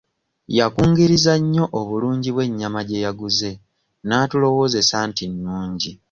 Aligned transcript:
Yakungirizza 0.57 1.33
nnyo 1.41 1.63
obulungi 1.79 2.29
bw'ennyama 2.35 2.81
gye 2.87 3.03
yaguze 3.05 3.51
n'atulowoozesa 4.07 4.97
nti 5.09 5.23
nnungi. 5.31 5.91